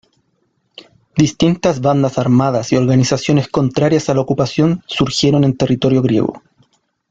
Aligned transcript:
Distintas 1.15 1.79
bandas 1.79 2.17
armadas 2.17 2.71
y 2.71 2.75
organizaciones 2.75 3.47
contrarias 3.47 4.09
a 4.09 4.15
la 4.15 4.21
ocupación 4.21 4.81
surgieron 4.87 5.43
en 5.43 5.55
territorio 5.55 6.01
griego. 6.01 6.41